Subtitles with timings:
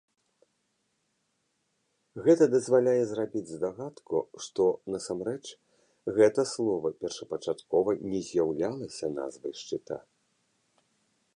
[2.27, 5.43] Гэта дазваляе зрабіць здагадку, што насамрэч
[6.17, 9.95] гэта слова першапачаткова не з'яўлялася назвай шчыта.